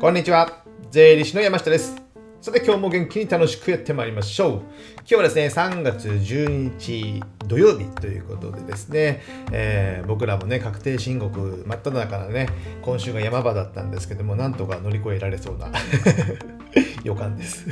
[0.00, 0.62] こんにちは。
[0.92, 2.00] 税理士の山下です。
[2.40, 4.52] さて今日も元気に楽しくやってまいりましょう。
[4.98, 12.48] 今日はですね、3月12日土曜日ということでですね、えー、僕らもね、確定申告真っ只中からね、
[12.80, 15.72] 今週が山場だったんですけども、なんとか乗り越えられそうな
[17.02, 17.66] 予感です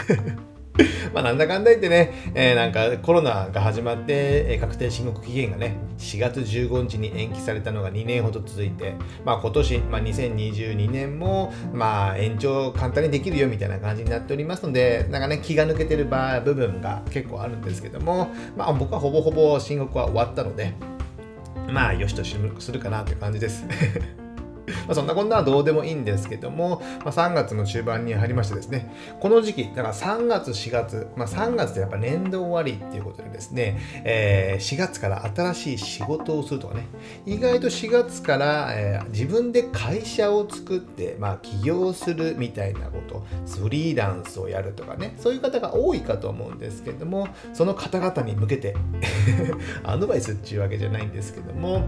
[1.16, 20.74] まあなんだかんだ言ってね、えー、なんかコロナが始まって、え、確定申告期限がね、4月15日に延期されたのが2年ほど続いて、まあ今年、まあ、2022年も、まあ延長簡単にできるよみたいな感じになっておりますので、なんかね、気が抜けてる場部分が結構あるんですけども、まあ僕はほぼほぼ申告は終わったので、
[21.72, 23.64] まあよしとするかなという感じです。
[24.86, 28.90] まあ、そんなこんなはどうでもいいんですけども、まあ、3月の中盤に入りましてですね、
[29.20, 36.86] この時期、だから3月、4月、まあ、3月でやっぱ年度終わりっていうことでですね、えー、4月から新しい仕事をするとかね、
[37.24, 43.24] 意外と4月から、えー、自分で会社を作って、まあ、起業するみたいなこと、
[43.60, 48.76] フリーランスをやるとかね、そういう方が多いかと思うんですけども、その方々に向けて
[49.84, 51.82] アドバイスっていうわけじゃないんですけども、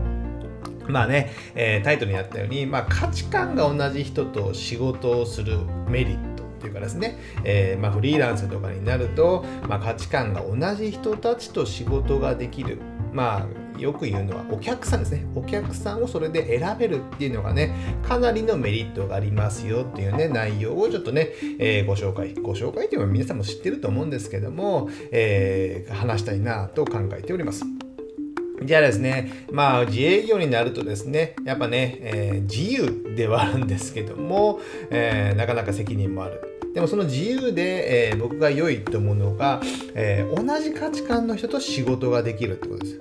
[0.88, 5.58] まあね、えー、タイトルにあったように、まあ、価値観が同じ人と仕事をする
[5.88, 12.78] メリットっていうかですね、えー、まあ、フリーランスとかになると、まあ、価値観が同じ人たちと仕事ができる。
[13.12, 15.24] まあ、よく言うのはお客さんですね。
[15.34, 22.34] お客さんをそれで選べるっていうのがね、かなりのメリットがありますよっていうね、内容をちょっとね、えー、ご紹介。
[22.34, 27.87] ご紹介っていうのは皆さんも知ってると思うんですけども、えー、話したいなと考えております。
[28.62, 36.42] じゃあですね、まあ自営業になるとですね、やっぱね、えー、自由ではあるんですけども、えー、なかなか責任もある。
[36.74, 39.60] でもその自由で、えー、僕が良いと思うのが、
[39.94, 43.00] え同じ価値観の人と仕事ができるってことです。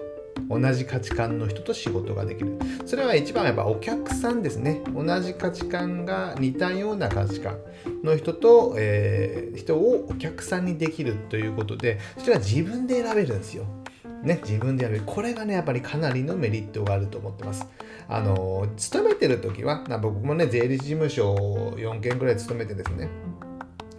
[0.49, 2.57] 同じ価値観の人と仕事ができる。
[2.85, 4.81] それは一番やっぱお客さんですね。
[4.93, 7.57] 同じ価値観が似たような価値観
[8.03, 13.65] の人と、えー、人をお客さんにできるということで、それは自分で選べるんですよ。
[14.27, 15.01] ね、自分でやる。
[15.05, 17.67] これがね、やっぱりかなりのメリットがあると思ってます。
[18.07, 23.09] あの、勤めてる時は、僕もね、税理士事務所を4件ぐらい勤めてですね、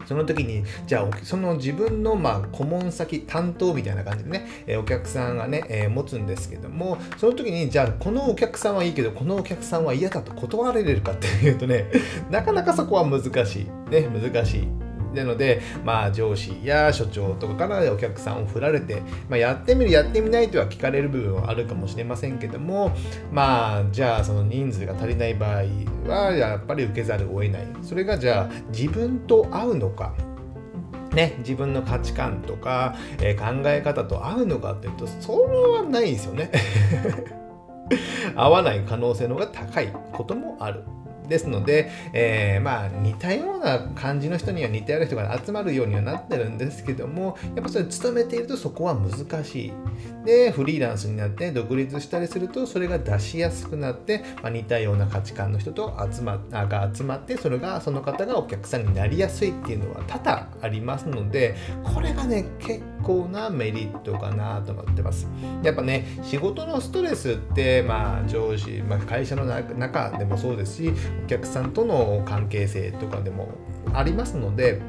[0.08, 11.90] その時に、じゃあ、その自分の、まあ、顧問先、担当みたいな感じでね、えお客さんがね、え、持つんですけども、その時に、じゃあ、このお客さんはいいけど、このお客さんは嫌だと断られるかっていうとね、
[12.30, 13.90] なかなかそこは難しい。
[13.90, 14.87] ね、難しい。
[15.14, 22.94] なので、まあ、上司や所長とかからお客さんを振られて、まあ、やってみる、やってみないとは聞かれる部分はあるかもしれませんけども、
[23.32, 25.64] まあ、じゃあ、その人数が足りない場合
[26.06, 27.66] は、やっぱり受けざるを得ない。
[27.82, 30.14] それが、じゃあ、自分と合うのか。
[31.14, 36.50] ね、自分の価値観とか、えー、考え方と合うのかっていうと、それはないですよね。
[38.36, 40.84] 合わない可能性の方が高いこともある。
[41.28, 49.72] ですので、えー、まあ似たような感じの人には似たような人が集まるようにはなってるんですけどもやっぱそれ勤めているとそこは難しい。
[50.24, 65.28] でフリーランスになって独立したりするとそれが出しやすくなって、まあ、似たような価値観の人と集まが集まってそれがその方がお客さんになりやすいっていうのは多々ありますのでこれがね結構なメリットかなと思ってます。
[65.62, 70.92] やっぱね仕事のストレスってまあ上司、まあ、会社の中でもそうですし
[71.24, 73.48] お客さんとの関係性とかでも
[73.92, 74.80] ありますので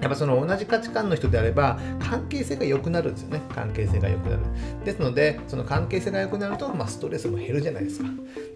[0.00, 3.40] やっぱその同じ価値観の人であれば関係性が良くなるんですよね。
[3.54, 4.42] 関係性が良くなる。
[4.84, 8.08] ですので、その関係性が良くなると、まあ、ストレスも減るじゃないですか。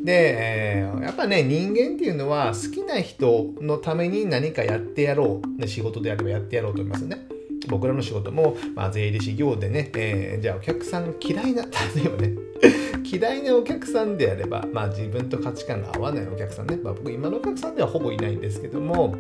[0.03, 5.61] で、えー、やっぱね、人間っていうのは好きな人のために何かやってやろう。
[5.61, 7.27] ね、仕事であればやってやろうと思いますよね。
[7.69, 11.71] 僕らの仕事も、まあ、税理士業でね、えー、じゃあお客さん嫌いな、例
[12.05, 12.35] えばね、
[13.05, 19.17] 嫌いなお客さんであれば、まあ、自分と価値観が合わないお客さんね、まあ、僕今のお客さんではほぼいないんですけども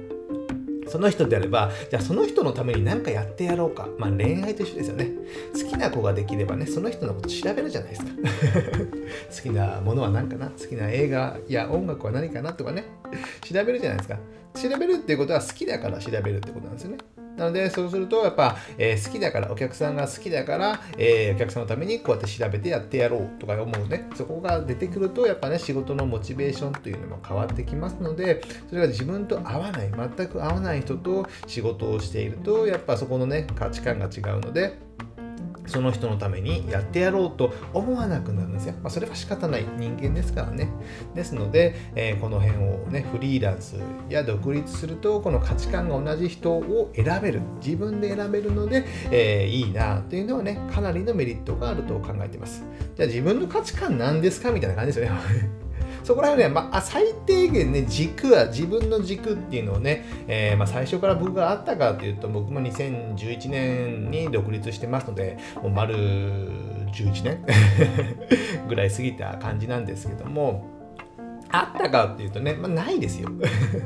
[0.91, 3.89] その人であれば、じゃあその人のために何かやってやろうか。
[3.97, 5.12] まあ恋愛と一緒ですよね。
[5.53, 8.11] 好きな子ができればね、その人のこと調べるじゃないですか。
[9.37, 10.49] 好きなものは何かな？
[10.49, 12.53] 好きな映画や音楽は何かな？
[12.53, 12.87] とかね、
[13.43, 14.19] 調べるじゃないですか。
[14.55, 16.99] 調べるっていうことは好きだから調べるってことなんですよね。
[17.40, 34.89] なので、そうすると、やっぱ、えー、好きだから、お客さんが好きだから、えー、お客さんのためにこうやって調べてやってやろうとか思うね、そこが出てくると、やっぱね、仕事のモチベーションというのも変わってきますので、それが自分と合わない、全く合わない人と仕事をしていると、やっぱそこのね、価値観が違うので、
[35.70, 38.75] その人のためにやってやろうと思わなくなるんですよ。
[38.82, 40.69] まあ、それは仕方ない人間ですからね。
[41.14, 43.76] ですので、えー、この辺をね、フリーランス
[44.08, 47.40] や独立すると、この価値観が同じ人を選べる。
[47.64, 52.64] 自分で選べるので、えー、いいなというのはね、かなりのメリットがあると考えています。
[52.96, 54.50] じゃあ自分の価値観何ですか？
[54.50, 55.60] みたいな感じですよね。
[56.11, 67.47] そこら辺ね、まあ、最低限ね、軸は、自分の軸っていうのをね、えー、まあ、最初から僕があったかというと、僕も2011年に独立してますので、もう丸11年
[68.69, 70.67] ぐらい過ぎた感じなんですけども、
[71.53, 73.29] あったかっていうとね、まあ、ないですよ。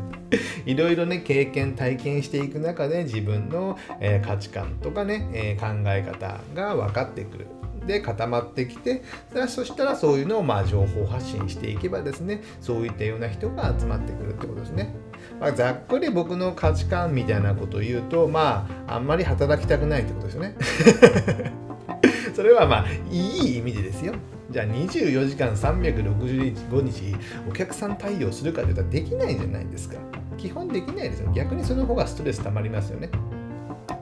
[0.65, 7.47] いろいろね経験体験していく中で自分の、えー、価値観とかね、えー、考え方が分かってくる
[7.86, 9.02] で固まってきて
[9.48, 14.94] そしたらそういうのをまあ情報発信していけばですねそういったような人が集まってくるってことですね。
[15.40, 20.56] まあ、ざっくり僕の価値観みたいなことを言うとまああんまり働きたくないってことですよね。
[22.34, 24.14] それはまあいい意味でですよ。
[24.50, 27.16] じゃあ24時間365日
[27.48, 29.96] お客さん対応するかというとできないじゃないですか。
[30.37, 31.32] 基本できないですよ。
[31.32, 33.08] 逆にその方がストレス溜まりますよね。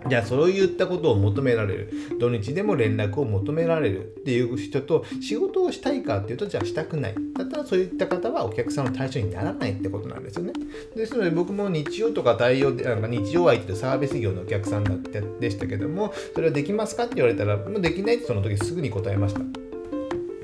[0.09, 1.93] じゃあそういったことを求められる。
[2.19, 4.13] 土日でも連絡を求められる。
[4.23, 7.15] っていう人と仕事をしたいかっていうとじゃあしたくない。
[7.37, 10.53] だったらそういった方はお客さんの対象にならないってことなんですよね。
[10.95, 19.72] ですので僕も日曜とか対応でなんか日曜相手とサービス業のお客さんだってでしたけどもそれはできますかって言われたらもうできないってその時すぐに答えました。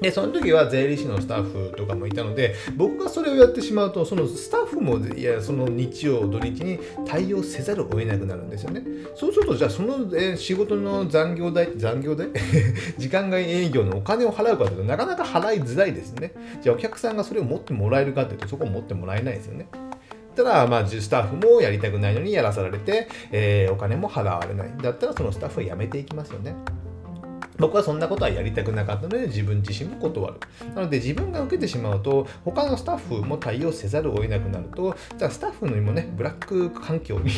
[0.01, 8.83] で、その時は税理士のスタッフとかもいたので、僕がそれをやってしまうと、そのスタッフも、いや、その日曜、土日に対応せざるを得なくなるんですよね。
[9.15, 12.29] そうすると、じゃあ、その、えー、仕事の残業代、残業代？
[12.99, 16.33] 時間外営業のお金を払うかというとなかなか払いづらいですね。
[16.63, 19.69] じゃあ、お客さんがそれを持ってもらえるかというと、そこを持ってもらえないですよね。
[20.39, 24.71] ただ、まあ、スタッフもやりたくないのにやらされて、えー、お金も払われない。
[24.81, 26.55] だったら、そのスタッフは辞めていきますよね。
[27.59, 30.41] 僕はそんなことはやりたくなかったので自分自身も断る。
[30.75, 37.31] なので自分が受けてしまうと他のスタッフも対応せざるを得なくなるとじゃあスタッフにもねブラック環境に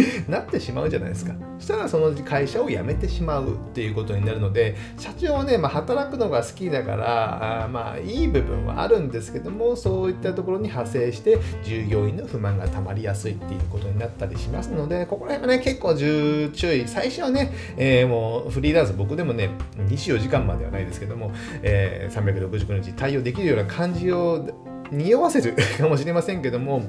[0.28, 1.34] なってしまうじゃないですか。
[1.58, 19.50] そしたらその会社を辞めてしまうっていうことになるので社長はね、まあ、働くのが好きだからあまあいい部分はあるんですけどもそういったところに派生して従業員の不満がたまりやすいっていうことになったりしますのでここら辺はね結構注意最初はね、えー、もうフリーランス僕でもね
[19.88, 21.32] 24時間まではないですけども、
[21.62, 24.48] えー、365日対応できるような感じを
[24.90, 26.82] 匂わせる かもしれませんけども、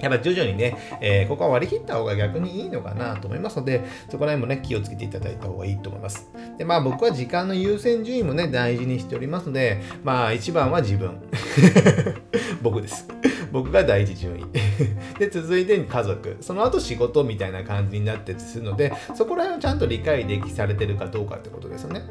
[0.00, 6.30] やっぱ徐々にね、えー、ここは割り切った方が逆にいいのかなと思いますので、そこら辺もね、気をつけていただいた方がいいと思います。
[6.58, 11.18] で、まあ僕は時間の優先順位もね、大事にしておりますので、まあ一番は自分。
[12.62, 13.08] 僕です。
[13.52, 14.44] 僕が第一順位。
[15.18, 16.36] で、続いて家族。
[16.40, 22.02] その後仕事みたいな感じになってするので、そこら辺をちゃんと理解できされてるかどうかってことですよね。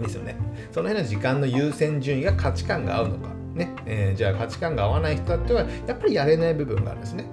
[0.00, 0.36] ですよね。
[0.72, 3.28] その辺の時間の優先順位が価値観が合うのか。
[3.54, 7.26] ねえー、じゃあ価値観が合わない人だってはやっぱりやれない部分があるんですね。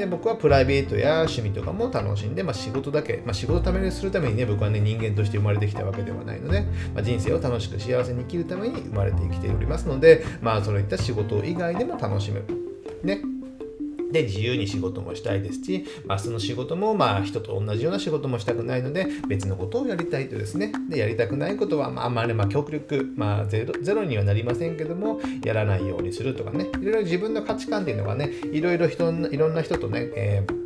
[0.00, 6.62] で僕はプライベートや趣味とかも楽しんで、まあ、仕事だけ、まあ、仕事ためにするためにね僕はね人間として生まれてきたわけではないので、
[6.94, 12.42] まあ、人生を楽しく幸せに生きるために生まれてきておりますのでまあそういった仕事以外でも楽しむ。
[13.02, 13.22] ね、
[14.10, 20.72] で、自由に仕事もしたいですし、まあ、その仕事も、まあ、人と同じような仕事もしたくないので、別のことをやりたいとですね。
[20.88, 30.60] で、やりたくないことは、まあ、あんまり、まあ、極力、まあゼロ、ゼロにはなりませんけども、やらないようにするとかね、いろいろ自分の価値観っていうのがね、いろいろ人、いろんな人とね、えー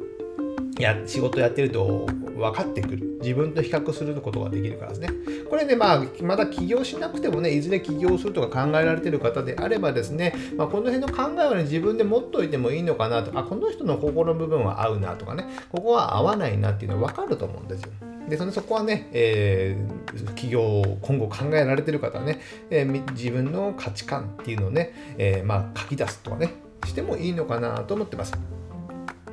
[0.79, 3.19] や仕事やってると分かってくる。
[3.21, 5.09] 自分と比較することができるからですね。
[5.49, 17.89] これね、まあ、まだ起業しなくてもね、いずれ起業するとか考えられてる方であればですね、まあ、この辺の考えはね、自分で持っといてもいいのかなと、あ、この人の心の部分は合うなとかね、ここは合わないなっていうのは分かると思うんですよ。
[18.29, 26.55] でそのそこはね、えー、企業を今後考えられてる方はね、えー、自分の価値観っていうのをね、えー、まあ書き出すとかね、
[26.87, 28.33] してもいいのかなと思ってます。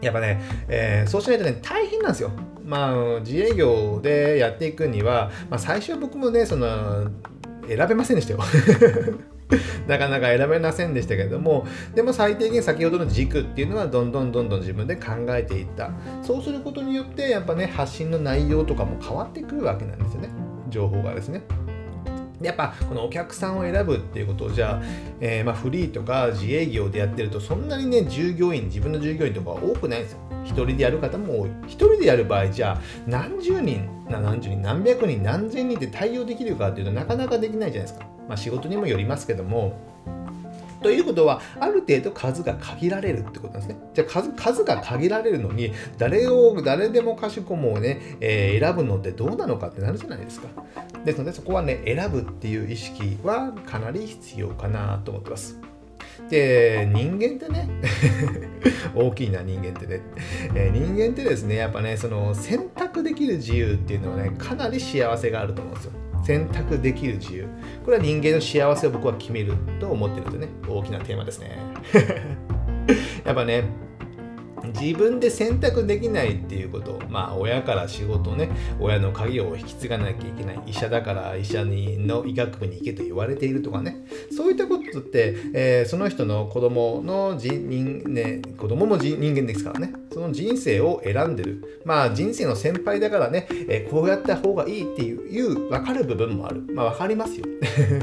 [0.02, 2.32] やっぱね、えー、そうしないとね、大変なんですよ。
[2.66, 7.10] まあ、自営業でやっていくには、まあ、最初は僕もね、その、
[7.68, 8.40] 選べませんでしたよ。
[9.88, 15.92] なかなか選べませんでしたけれども、でも最低限先ほどの軸っていうのはどんどんどんどん自分で考えていった。
[16.22, 20.30] そうすることによって、やっぱね、発信の内容とかも変わってくるわけなんですよね。
[20.70, 21.44] 情報がですね。
[22.42, 24.82] やっぱこのお客さんを選ぶっていうことをじゃあ、
[25.20, 30.20] えー、まあフリーとか自営業でやってるとそんなにね従業員自分の従業員とか多くないんですよ。
[30.44, 31.50] 一人でやる方も多い。
[31.68, 38.06] 一人でやる場合じゃあ何十人何十人何百人何千人で対応できるかっていうとなかなかできないじゃないですか。
[38.28, 39.91] まあ仕事にもよりますけども。
[40.82, 43.78] ということは、ある程度数が限られるってことなんですね。
[43.94, 50.48] じゃあ数、数が限られるのに、誰を、誰でもかしこもね、えー、選ぶのってどうなのかってなるじゃないですか。
[51.06, 55.60] ですので、そこはね、選ぶっていう意識はかなり必要かなと思ってます。
[56.30, 57.68] で人間ってね
[58.96, 60.02] 大きいな人間ってね、
[60.56, 65.92] えー、人間ってですねやっぱねその選択できる自由っていうのはねかなり幸せがあると思うんですよ
[66.24, 67.48] 選択できる自由。
[67.84, 71.58] これは人間の幸せを僕は決めると思ってるとね大きなテーマですね。
[73.26, 73.66] やっぱね
[74.68, 78.50] 自分で選択できないっていうことまあ親から仕事ね
[78.80, 83.98] 親の鍵を引き継がなきゃいけない医者だから医者にの医学部に行けと言われているとかね
[84.36, 87.54] そういったことって、えー、その人の子供の人、
[88.10, 91.82] ね、子供も人間ですからねその人生を選んでる。
[91.86, 96.64] まあ人生の先輩だからね、えー、こうやった方がいいっていういう分かる部分もある。
[96.74, 97.46] まあ分かりますよ。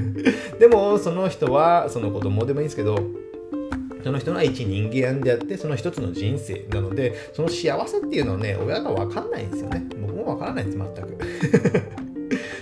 [0.58, 2.96] でもその人はその子供でもいいですけど
[4.02, 9.84] その人の一人間であってその一つの人生なのでその幸せっていうのはね親が分かんないんですよね。
[10.00, 11.98] 僕も分からないんです全く。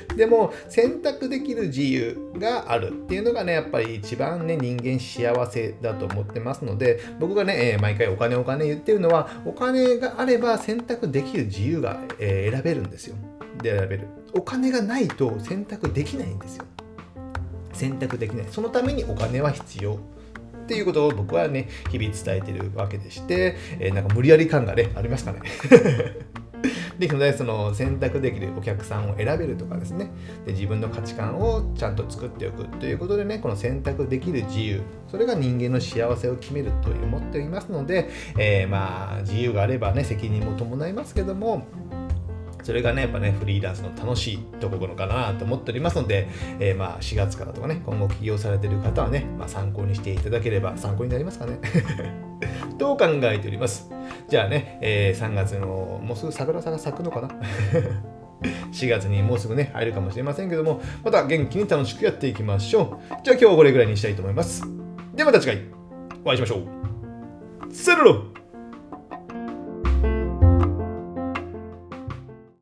[0.16, 13.16] でも選択できる自由があるっていうのがねやっぱり一番ね人間幸せだと思ってますので僕がね、えー、毎回お金お金言ってるのはお金があれば選択できる自由が、えー、選べるんですよ。
[13.62, 14.06] で選べる。
[14.32, 16.64] お金がないと選択できないんですよ。
[17.72, 18.46] 選択できない。
[18.50, 19.98] そのためにお金は必要。
[20.66, 25.40] っていうことを僕はね、日々伝えてるわけでして、えー、なんか無理やり感がね、ありますかね。
[26.98, 30.10] で ので、その選択できるお客さんを選べるとかですね
[30.44, 41.66] で、自分の価値観をちゃんと作っておくということでね、この選択できる自由、それが人間の幸せを決めると思っていますので、えー、まあ、自由があればね、責任も伴いますけども、
[42.66, 46.26] それがね、やっぱね、フリーランスの楽しいところかなと思っておりますので、
[46.58, 51.60] えー、まあ4月からとかね、今後起業されてる方はね、まあ、参考にしていただければ参考になりますかね。
[52.76, 53.88] と考えております。
[54.28, 57.28] じゃあね、えー、3月の、もうすぐ桜さが咲くのかな？
[58.72, 63.14] 4月にもうすぐね、入るかもしれませんけども、また元気に楽しくやっていきましょう。
[63.22, 64.64] じゃあ今日はこれぐらいにしたいと思います。
[65.14, 65.62] ではまた次回
[66.24, 67.72] お会いしましょう。
[67.72, 68.35] さよなら